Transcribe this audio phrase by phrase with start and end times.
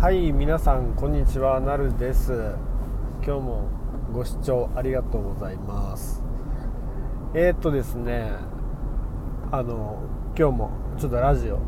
[0.00, 2.32] はい皆さんこんにちはなるです。
[3.22, 3.68] 今日も
[4.14, 6.22] ご視聴ありがとうございます。
[7.34, 8.32] えー、っとですね
[9.52, 9.98] あの
[10.38, 11.60] 今日もちょっとラジオ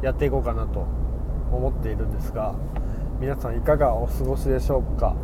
[0.00, 0.86] やっていこうかなと
[1.50, 2.54] 思っているんですが
[3.18, 5.16] 皆さんいかがお過ごしでしょうか？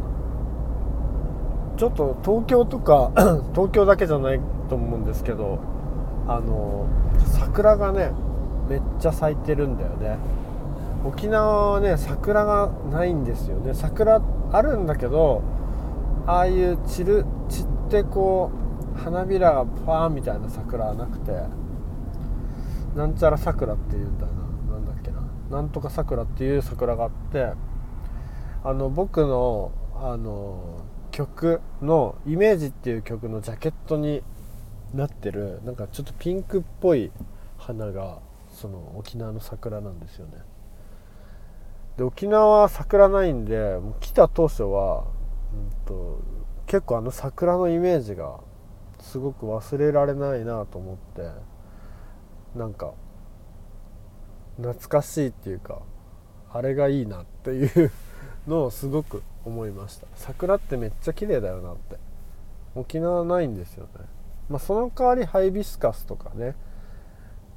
[1.77, 3.13] ちょっと東京とか
[3.55, 5.61] 東京だけじゃないと思うんですけど
[6.27, 6.89] あの
[7.39, 8.11] 桜がね
[8.69, 10.19] めっちゃ咲いてるんだよね。
[11.07, 13.75] 沖縄はね桜がないんですよね。
[13.75, 14.21] 桜
[14.53, 15.43] あるんだけど
[16.27, 18.51] ああいう散る散ってこ
[18.97, 21.33] う花びらがパーンみたいな桜はなくて
[22.97, 24.33] なんちゃら桜っていうんだな。
[24.73, 25.21] なんだっけな。
[25.51, 27.53] なんとか桜っていう桜があって
[28.65, 30.81] あの僕のあの
[31.13, 34.23] 曲の「イメージ」っていう曲のジャケットに
[34.93, 37.13] なってるなんかちょっとピンクっぽい
[37.59, 38.19] 花が
[38.51, 40.39] その沖縄の桜なんですよね。
[41.97, 45.05] で沖縄は桜ないんでもう来た当初は、
[45.55, 46.21] うんと、
[46.67, 48.41] 結構あの桜のイメージが
[49.01, 51.31] すごく忘れられないなと思って
[52.59, 52.93] なんか
[54.57, 55.81] 懐かしいっていうか
[56.53, 57.91] あれがいいなっていう
[58.49, 60.07] のをすごく思いました。
[60.15, 61.99] 桜ってめっちゃ綺麗だよなって。
[62.75, 63.91] 沖縄ないんですよね。
[64.49, 66.55] まあその代わりハイビスカスとかね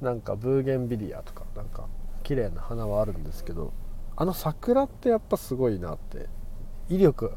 [0.00, 1.86] なんかブーゲンビリアとかなんか
[2.22, 3.72] 綺麗な花はあるんですけど
[4.20, 6.26] あの桜ってやっぱすごいなって
[6.90, 7.32] 威力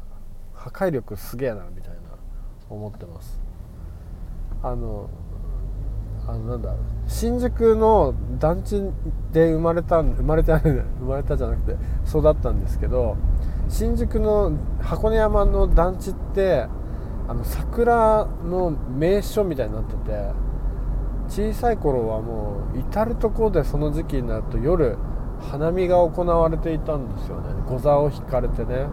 [0.52, 2.00] 破壊力すげえなみたいな
[2.68, 3.40] 思ってます。
[4.62, 5.08] あの
[6.28, 6.74] あのなんだ
[7.06, 8.82] 新宿の団地
[9.32, 13.16] で生まれた生まれてない生まれたじゃなくて育ったんですけど
[13.70, 16.66] 新宿の箱根山の団地って
[17.28, 20.32] あの桜の名所みたいになってて
[21.28, 24.98] 小さい頃はもう至る所でその時期になると夜
[25.40, 27.54] 花見が行われていたんですよね。
[27.68, 28.86] 御座を引かれてね。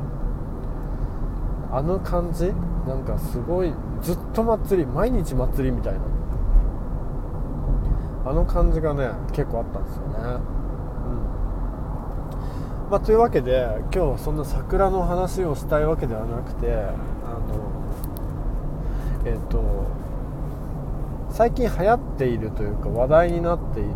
[1.72, 2.52] あの感じ？
[2.88, 6.00] なんかすごいずっと祭り毎日祭りみたいな。
[8.24, 10.14] あの感じがね結構あったんですよね。
[10.16, 10.22] うん。
[12.92, 16.94] まあというわけで今日はそんな桜の話をしたいわけではなくてあの
[19.26, 19.88] えっ、ー、と
[21.30, 23.90] 最近流行っているというか話題になっている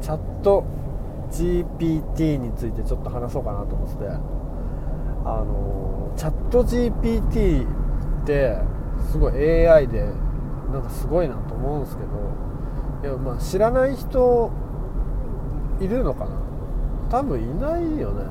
[0.00, 0.64] チャット
[1.30, 4.10] GPT についてちょっと話そうかなと思ってて。
[5.24, 7.66] あのチャット GPT
[8.22, 8.58] って
[9.10, 10.04] すごい AI で
[10.72, 12.08] なんかすごいなと思うんですけど。
[13.10, 14.50] いやまあ知らない人
[15.80, 16.30] いるのかな？
[17.10, 18.24] 多分いないよね。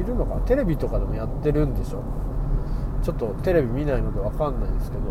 [0.00, 2.02] いるのかテレビとかでもやってるんでしょ？
[3.02, 5.02] ちょっとテレビ見ないので分かんないですけど。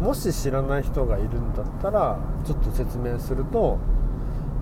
[0.00, 3.78] もし知らない人がいるんだったらちょっと説明すると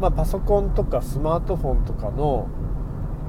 [0.01, 2.49] まあ、パソコンとかスマートフォンとかの、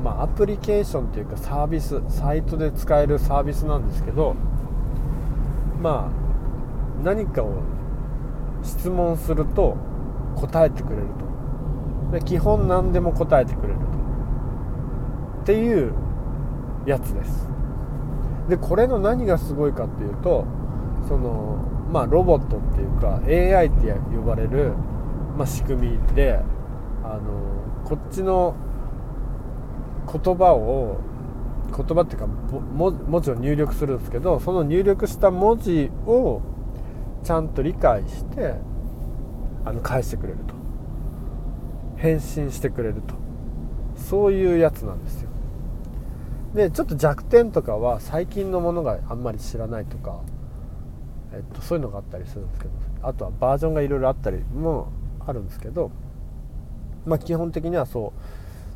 [0.03, 4.35] まあ、アプリケーションというかサービスサイトで使えるサービスなんですけど
[5.81, 7.61] まあ何かを
[8.63, 9.75] 質問すると
[10.35, 11.01] 答えてくれる
[12.11, 12.19] と。
[12.19, 13.85] で基本何でも答えてくれると。
[15.41, 15.93] っていう
[16.85, 17.47] やつです。
[18.47, 20.45] でこれの何がすごいかっていうと
[21.07, 21.57] その
[21.91, 24.73] まあロボットっていうか AI って呼ばれる、
[25.37, 26.39] まあ、仕組みで
[27.11, 28.55] あのこっちの
[30.11, 30.99] 言葉を
[31.75, 36.41] 言葉っていうか文字を入力するんですけどその入力した文字を
[37.23, 38.55] ちゃんと理解して
[39.65, 40.55] あの返してくれると。
[41.97, 43.13] 返信してくれると。
[43.95, 45.29] そういうやつなんですよ。
[46.55, 50.19] でちょっと弱点とかは最近のものがあんまり知らないとか、
[51.31, 52.73] えっと、そういうのがあったりするんですけど
[53.03, 54.91] あとはバージョンがいろいろあったりも
[55.25, 55.91] あるんですけど
[57.05, 58.13] まあ、基本的にはそ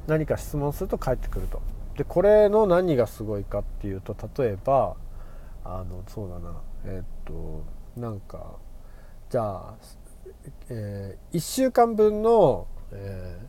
[0.07, 1.61] う何か質問すると返ってくると。
[1.97, 4.97] でこれの何がすごいかっていうと例えば
[5.63, 6.61] あのそうだな。
[6.85, 7.63] えー、っと
[7.99, 8.57] なんか
[9.29, 9.73] じゃあ、
[10.69, 13.39] えー、1週間分の、え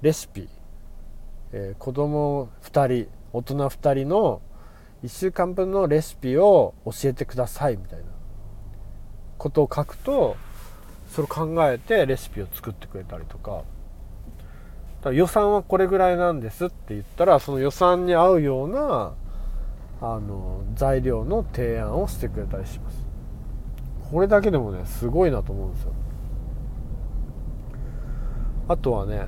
[0.00, 0.48] ー、レシピ、
[1.52, 4.40] えー、子供2人大人2人の
[5.04, 8.06] 1週間分のレシピを教えてくださいみたいな。
[9.38, 10.36] ことを書くと
[11.10, 13.64] それを考えてレシピを作ってくれたりとか。
[15.12, 19.14] 予算はこれぐらいなんですって言ったらその予算に合うような
[20.00, 23.06] あの材料の提案をしてくれたりします。
[24.10, 25.92] これだけでもねすごいなと思うんですよ。
[28.68, 29.26] あとはね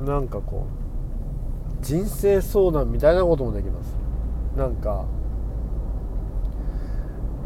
[0.00, 0.66] なんかこ
[1.80, 3.96] う人生相談みたいなこともできます。
[4.56, 5.04] なんか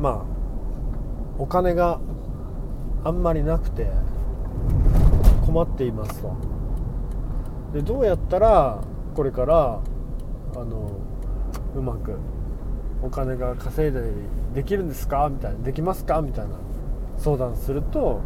[0.00, 0.22] まあ
[1.38, 2.00] お金が
[3.04, 3.90] あんまりなくて
[5.44, 6.53] 困っていますと。
[7.74, 8.80] でどうやったら
[9.14, 9.80] これから
[10.54, 10.92] あの
[11.74, 12.16] うまく
[13.02, 14.06] お金が稼いだり
[14.54, 15.28] できるんですか？
[15.28, 16.22] みたいなできますか？
[16.22, 16.54] みたいな
[17.18, 18.20] 相談すると、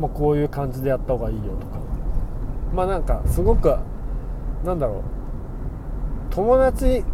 [0.00, 1.80] まあ、こういう感じでやった方がいいよとか。
[2.72, 3.76] まあなんかすごく
[4.64, 5.02] なんだろ
[6.30, 6.34] う。
[6.34, 7.04] 友達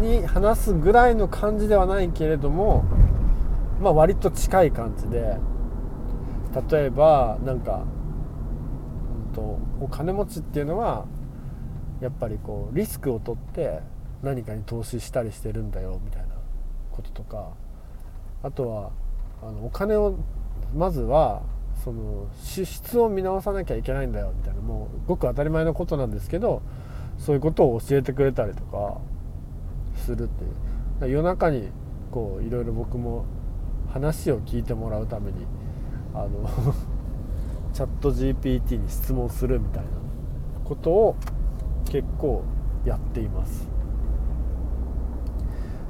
[0.00, 2.84] に話すぐらいの感じではないけれども
[3.80, 5.38] まあ割と近い感じで
[6.70, 7.84] 例えばなんか、
[9.36, 11.04] と、お金持ちっていうのは
[12.00, 13.80] やっぱりこうリスクを取って
[14.22, 16.28] 何かに投資したりしてるんだよみたいな
[16.90, 17.50] こととか
[18.42, 18.90] あとは
[19.42, 20.16] あのお金を
[20.74, 21.42] まずは
[21.84, 26.62] その支出を見直さなきゃいけないんだよみたいなもうごく当たり前のことなんですけど
[27.18, 28.98] そういうことを教えてくれたりとか
[29.96, 31.10] するっていう。
[31.10, 31.68] 夜中に
[32.10, 33.26] こういろいろ僕も
[33.92, 35.46] 話を聞いてもらうために
[36.14, 36.48] あの
[37.76, 39.90] チャット GPT に質問するみたいな
[40.64, 41.16] ことを
[41.84, 42.42] 結構
[42.86, 43.68] やっています。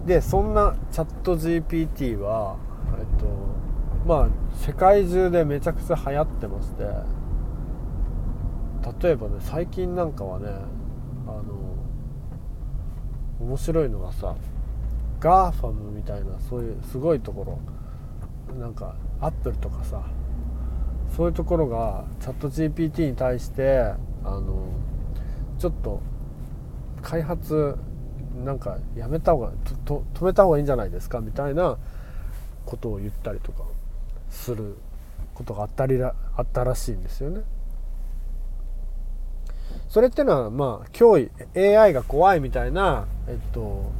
[0.04, 2.56] でそんなチャット GPT は
[2.98, 3.26] えっと
[4.04, 6.82] まあ世界中でめちゃくちゃ流行ってまして
[9.06, 11.44] 例えばね最近なんかはねあの
[13.38, 14.34] 面白いのがさ
[15.20, 17.60] GAFAM みたいなそういうすごいとこ
[18.50, 20.02] ろなんかアップルとかさ
[21.16, 24.68] そういうところがチャット GPT に対してあの
[25.58, 26.02] ちょっと
[27.00, 27.76] 開発
[28.44, 29.52] なんかやめた方が
[29.86, 31.78] と止めた方がいいんじゃないですかみたいな
[32.66, 33.64] ことを言ったりとか
[34.28, 34.76] する
[35.32, 37.42] ことがあったりあったらしいんですよね。
[39.88, 41.18] それってのはまあ脅
[41.54, 43.90] 威 AI が怖いみたいな、えっと、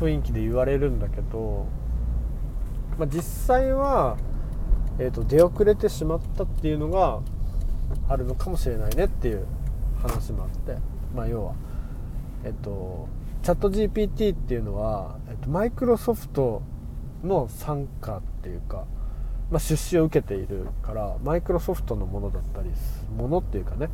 [0.00, 1.66] 雰囲気で言われるんだけど、
[2.98, 4.16] まあ、実際は、
[4.98, 7.20] えっと、出遅れてしまったっていうのが
[8.08, 9.46] あるのかもしれないねっていう
[10.00, 10.76] 話もあって、
[11.14, 11.54] まあ、要は、
[12.44, 13.08] えっと、
[13.42, 16.62] チャット GPT っていうのは、えっと、マイクロソフト
[17.24, 18.84] の傘下っていうか、
[19.50, 22.70] まあ、出資を受けているからマイクロソフトのものだったり
[23.16, 23.88] ものっていうかね、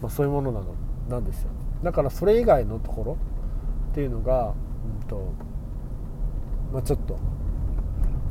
[0.00, 0.74] まあ、そういうものなの
[1.08, 1.50] なんですよ。
[1.82, 3.18] だからそれ以外のところ
[3.92, 4.54] っていうのが、
[5.02, 5.32] うんと
[6.72, 7.18] まあ、ちょっと、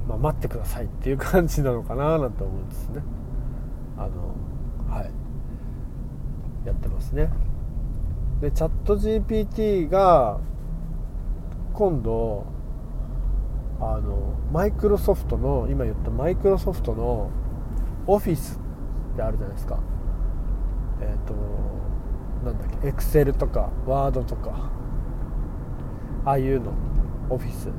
[0.09, 3.03] まあ、待ってくださいっていう感じなのかななんて思うんですね。
[3.95, 4.35] あの
[4.91, 5.11] はい。
[6.65, 7.29] やってますね。
[8.41, 10.39] でチャット GPT が
[11.73, 12.47] 今度
[13.79, 17.29] あのマイクロソフトの今言ったマイクロソフトの
[18.07, 18.59] オフィス
[19.13, 19.79] ってあるじゃないですか。
[21.01, 21.33] えっ、ー、と
[22.45, 24.71] なんだっけエクセルとかワードとか
[26.25, 26.73] ああいうの
[27.29, 27.69] オフィス。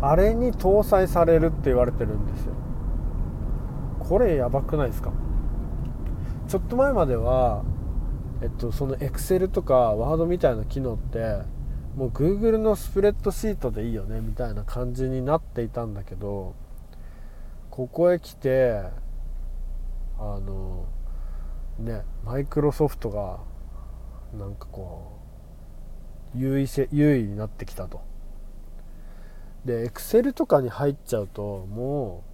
[0.00, 2.52] あれに搭載されるって言われてるんですよ。
[3.98, 5.12] これやばくないですか？
[6.46, 7.64] ちょっと前までは
[8.40, 11.42] えっとそのエクセルとかワードみたいな機能って
[11.96, 16.54] もう Google のスプレッドシートでいいよねみたいな感じになっていたんだけど
[17.70, 18.82] ここへ来て
[20.18, 20.86] あの
[21.78, 23.40] ねマイクロソフトが
[24.38, 25.18] なんかこ
[26.34, 28.07] う優位せ優位になってきたと。
[29.64, 32.24] で Excel とかに入っちゃうとも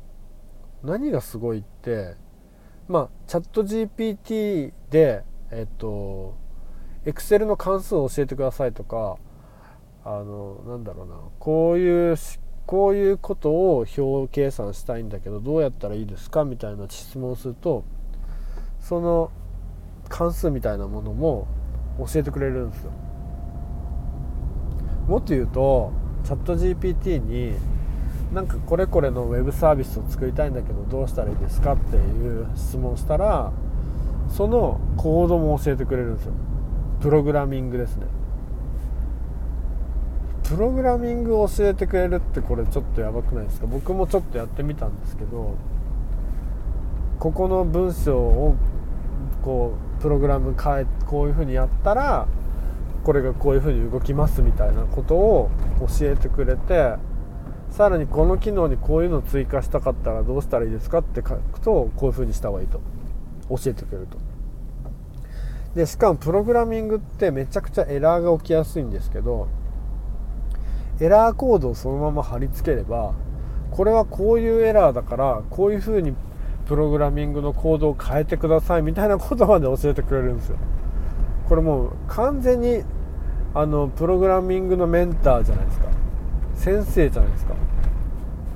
[0.83, 2.15] う何がすごいって
[2.89, 6.37] まあチャット GPT でえっと
[7.05, 9.17] Excel の関数を教えてくださいとか
[10.05, 12.17] あのなんだろうなこういう
[12.67, 17.85] こういうことを表計算したいんだけどどうやったらいいですかみたいな質問をすると
[18.81, 19.31] その
[20.09, 21.47] 関数みたいなものも
[21.99, 22.91] 教えてくれるんですよ。
[25.09, 25.93] もっと言うと
[26.25, 27.55] チャット GPT に
[28.33, 33.53] なんかこれこれのウェブサービスを作りたいんだけどどうしたらいいですかっていう質問したら
[34.31, 36.33] そのコードも教えてくれるんですよ。
[37.01, 38.07] プログラミングですね。
[40.43, 43.67] プログラミングを教えてくれるってこれちょっとやばくないですか？
[43.67, 45.55] 僕もちょっとやってみたんですけど
[47.19, 48.57] ここの文章を
[49.43, 52.27] こうプログラム変えこういう風にやったら
[53.05, 56.95] これがこういう風に動きますみたいなことを教えてくれて
[57.71, 62.81] さらにこの機能にこういうのを追加したかったらどうしたらいいですかって書くとこういう風にした方がいいと。
[63.49, 64.19] 教えてくれると。
[65.75, 69.49] でしかもプログラミングってめちゃくちゃエラーが起きやすいんですけど
[71.01, 73.13] エラーコードをそのまま貼り付ければ
[73.73, 76.15] これはこういうエラーだからこういう風に
[76.69, 80.59] プログラミングのコードを変えてくださいみたいなことまで教えてくれるんですよ。
[81.49, 82.83] これもう完全に
[83.55, 85.89] あのプログラミングのメンターじゃないですか。
[86.55, 87.55] 先生じゃないですか。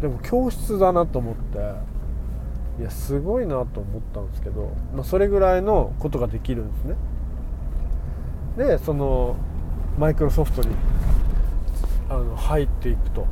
[0.01, 1.99] でも教室だなと思って。
[2.79, 6.95] いやすごいなと思ったんですけど、まあ、それぐらいのことができるんですね。
[8.57, 9.35] でその
[9.99, 10.69] マイクロソフトに
[12.09, 13.27] あの入っていくと。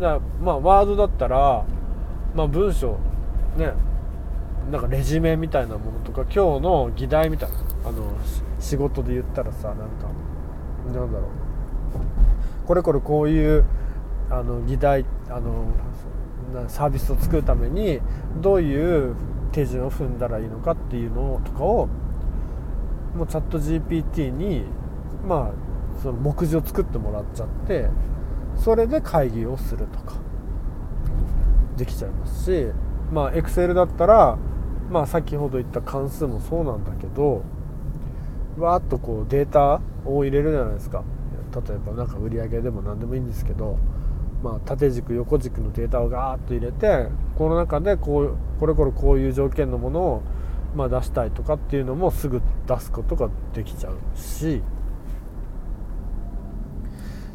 [0.00, 1.64] だまあワードだったら、
[2.34, 2.98] まあ、文章
[3.56, 3.72] ね
[4.70, 8.16] なんかレジュメみたいなものとか今日の議題みたいなあの
[8.62, 9.84] 仕事で言ったらさなんか
[10.86, 12.66] なんだろう。
[12.66, 13.64] これこれこういう
[14.30, 15.66] あの議題あの
[16.68, 18.00] サービスを作るために
[18.40, 19.14] どういう
[19.52, 21.88] 手順を踏んだらいいのかっていうのとかを
[23.16, 24.64] もうチャット GPT に
[25.26, 27.88] まあその目次を作ってもらっちゃって
[28.56, 30.14] それで会議をするとか
[31.76, 32.66] できちゃいますし
[33.12, 34.38] まあ Excel だったら
[34.90, 37.42] まあ先ほど言った関数もそうなんだけど
[38.58, 41.04] わーっとこうデータを入れるじゃないですか。
[41.54, 43.78] 例えば何か売り上げでも何でもいいんですけど
[44.42, 47.06] まあ、縦軸横軸のデータをガーッと入れて
[47.36, 50.22] この中でこうこれこれこういう条件のものを、
[50.74, 54.62] まあ、出したいとかっていうのもすぐ出すことができちゃうし、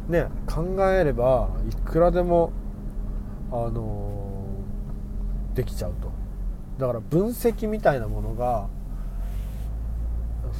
[0.08, 2.52] ね、考えればいくらでも、
[3.50, 6.12] あのー、できちゃうと。
[6.78, 8.68] だから分析みたいなものが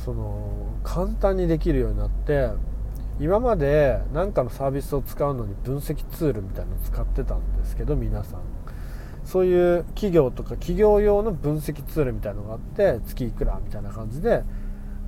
[0.04, 0.50] その
[0.82, 2.50] 簡単にできるようになって
[3.20, 8.40] 今まで何かのサービスを使うのに分析ツールみたいなのを使ってたんですけど皆さん。
[9.24, 14.42] そういう企業とか企業用の分析ツールみたいのがあって月いくらみたいな感じで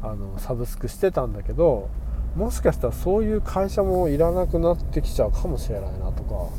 [0.02, 1.88] あのサブスクしてたんだけど
[2.36, 6.50] もしかしたらそういう会社もいらなくなってきちゃうかもしれないなとか。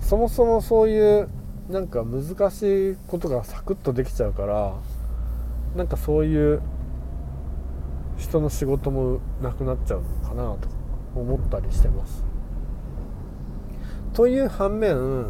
[0.00, 1.28] そもそもそういう
[1.68, 4.74] なんか難しいことがサクッとできちゃうから
[5.76, 6.60] なんかそういう
[8.16, 10.68] 人の仕事もなくなっちゃうのかなと
[11.14, 12.24] 思ったりしてます。
[14.12, 15.26] という反面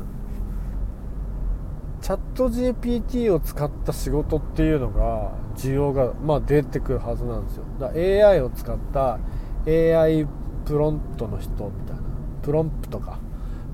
[2.01, 7.65] チャット GPT を使った仕事っていうのが需要が、まあ、出てくるはずなんですよ。
[7.79, 9.19] だから AI を使った
[9.67, 10.27] AI
[10.65, 12.03] プロンプトの人みたいな。
[12.43, 13.19] プロンプトか。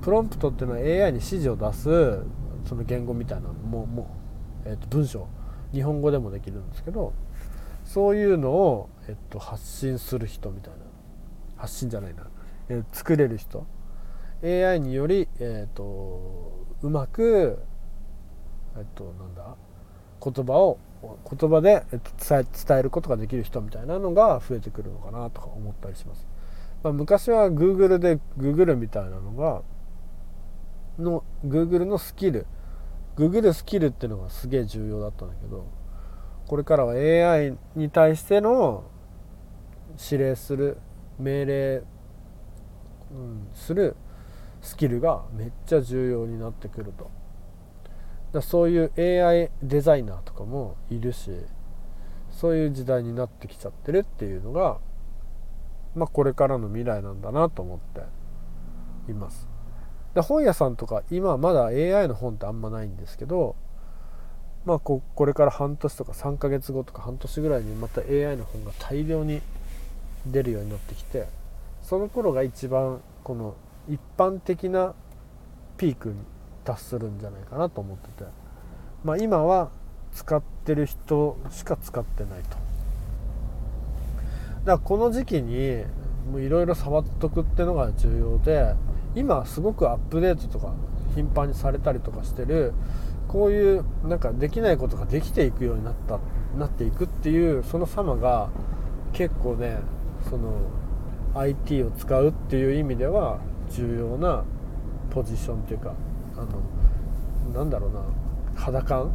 [0.01, 2.19] プロンプトっていうのは AI に指示を出す
[2.65, 4.17] その言語みたいなもも
[4.65, 5.27] う、えー、と文章。
[5.73, 7.13] 日本語でもできるんですけど
[7.85, 10.79] そういうのを、えっと、発信する人みたいな。
[11.57, 12.27] 発信じゃないな、
[12.69, 13.65] えー、作れる人。
[14.43, 17.57] AI により、えーと、うまく、
[18.77, 19.55] えっと、なんだ？
[20.23, 26.27] 言葉を言葉で、えっと、伝え伝えることができる人みたいなのが増えてくるのかなとか思ったりします。
[26.83, 29.63] まあ、昔は Google で Google みたいなのが
[30.99, 32.45] の Google のスキル
[33.17, 35.67] Google スキルっていうのがすげえ重要だったんだけど
[36.47, 38.85] これからは AI に対しての
[40.11, 40.77] 指令する
[41.19, 41.83] 命令、
[43.11, 43.95] うん、する
[44.61, 47.09] スキルがめっちゃ重要になってくると。
[48.33, 51.31] だそういう AI デザイナーとかもいるし
[52.29, 54.79] そういう時代になってきちゃってるっていうのが、
[55.95, 59.56] まあ、これからの未来なんだなと思っています。
[60.13, 63.55] で本屋さんとか今まだ AI の本ってあんまないんですけど
[64.65, 69.41] まあここれから半年とか3ヶ月後とか半年ぐらいにまた AI の本が大量に
[70.25, 71.27] 出るようになってきて
[71.83, 73.55] その頃が一番この
[73.87, 74.93] 一般的な
[75.77, 76.15] ピークに
[76.63, 78.47] 達するんじゃないかなと思ってて。
[79.03, 79.69] まあ今は
[80.13, 82.49] 使ってる人しか使ってないと。
[82.49, 82.61] だか
[84.65, 85.83] らこの時期に
[86.35, 88.73] いろいろ触っとくってのが重要で
[89.15, 90.73] 今すごくアップデートとか
[91.15, 92.73] 頻繁にされたりとかしてる
[93.27, 96.19] こういうなんかできないことができていくようになった
[96.57, 98.49] なっていくっていうその様が
[99.13, 99.79] 結構ね
[100.29, 100.53] その
[101.35, 104.43] IT を使うっていう意味では重要な
[105.09, 105.93] ポジションっていうか
[106.35, 106.45] あ
[107.51, 108.01] のなんだろうな
[108.55, 109.11] 肌感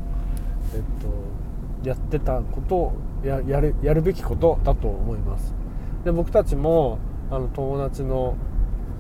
[0.75, 2.93] えっとやってたことを
[3.25, 5.62] やるやるべきことだと思います。
[6.05, 6.99] で僕たちも
[7.31, 8.37] あの友達の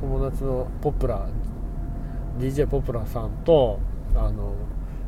[0.00, 1.28] 友達のポプラ
[2.38, 3.78] DJ ポプラさんと
[4.14, 4.54] あの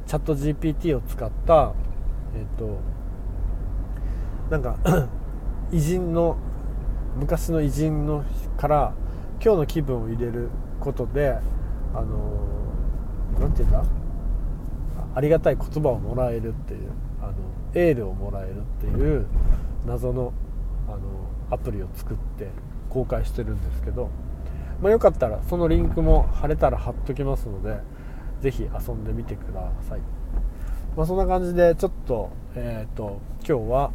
[0.06, 1.72] チャット GPT を使った
[2.36, 2.78] えっ、と
[4.50, 4.76] なんか
[5.72, 6.36] 偉人の
[7.16, 8.24] 昔の偉人の
[8.56, 8.92] から
[9.42, 10.48] 今日の気分を入れる
[10.80, 11.38] ことで
[11.94, 12.40] あの
[13.38, 13.84] 何て言うんだ？
[15.14, 16.90] ありがたい言葉をもらえるっていう
[17.22, 17.34] あの
[17.74, 19.26] エールをもらえるっていう
[19.86, 20.32] 謎の
[20.88, 20.99] あの
[21.50, 22.49] アプリを作って
[22.91, 24.11] 公開してるんですけど、
[24.81, 27.81] まあ、よかったらそのリンクも貼れたら貼っときますので
[28.41, 30.00] ぜひ遊んでみてください、
[30.97, 33.93] まあ、そんな感じでちょっと,、えーと、今日は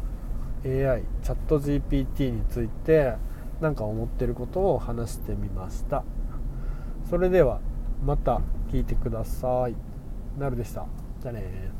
[0.64, 3.14] AI チャット GPT について
[3.60, 6.04] 何か思ってることを話してみました。
[7.08, 7.60] それでは
[8.04, 9.74] また聞いてください。
[10.38, 10.86] なるでした。
[11.20, 11.70] じゃあね